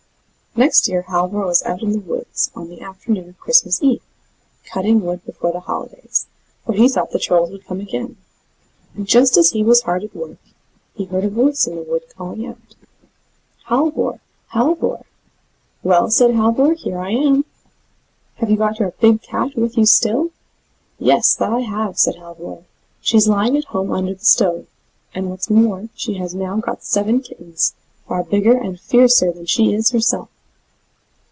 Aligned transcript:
Next 0.53 0.89
year 0.89 1.03
Halvor 1.03 1.45
was 1.45 1.63
out 1.63 1.81
in 1.81 1.93
the 1.93 1.99
wood, 2.01 2.25
on 2.53 2.67
the 2.67 2.81
afternoon 2.81 3.29
of 3.29 3.39
Christmas 3.39 3.81
Eve, 3.81 4.01
cutting 4.65 4.99
wood 4.99 5.23
before 5.25 5.53
the 5.53 5.61
holidays, 5.61 6.25
for 6.65 6.73
he 6.73 6.89
thought 6.89 7.11
the 7.11 7.19
Trolls 7.19 7.51
would 7.51 7.65
come 7.65 7.79
again; 7.79 8.17
and 8.93 9.07
just 9.07 9.37
as 9.37 9.51
he 9.51 9.63
was 9.63 9.83
hard 9.83 10.03
at 10.03 10.13
work, 10.13 10.37
he 10.93 11.05
heard 11.05 11.23
a 11.23 11.29
voice 11.29 11.65
in 11.67 11.77
the 11.77 11.81
wood 11.83 12.03
calling 12.17 12.45
out: 12.45 12.75
"Halvor! 13.69 14.19
Halvor!" 14.53 15.05
"Well," 15.83 16.09
said 16.11 16.31
Halvor, 16.31 16.73
"here 16.73 16.97
I 16.99 17.11
am." 17.11 17.45
"Have 18.35 18.49
you 18.51 18.57
got 18.57 18.77
your 18.77 18.91
big 18.99 19.21
cat 19.21 19.55
with 19.55 19.77
you 19.77 19.85
still?" 19.85 20.31
"Yes, 20.99 21.33
that 21.35 21.49
I 21.53 21.61
have," 21.61 21.97
said 21.97 22.17
Halvor; 22.17 22.65
"she's 22.99 23.25
lying 23.25 23.55
at 23.55 23.63
home 23.71 23.89
under 23.89 24.15
the 24.15 24.25
stove, 24.25 24.67
and 25.15 25.29
what's 25.29 25.49
more, 25.49 25.87
she 25.95 26.15
has 26.15 26.35
now 26.35 26.57
got 26.57 26.83
seven 26.83 27.21
kittens, 27.21 27.73
far 28.05 28.21
bigger 28.25 28.57
and 28.57 28.81
fiercer 28.81 29.31
than 29.31 29.45
she 29.45 29.73
is 29.73 29.91
herself." 29.91 30.27